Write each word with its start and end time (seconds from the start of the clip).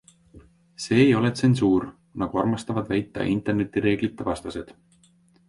See 0.85 0.95
ei 1.01 1.11
ole 1.19 1.29
tsensuur, 1.39 1.85
nagu 2.23 2.41
armastavad 2.45 2.91
väita 2.95 3.27
internetireeglite 3.35 4.29
vastased. 4.33 4.75